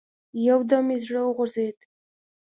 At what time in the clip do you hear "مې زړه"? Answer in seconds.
0.87-1.21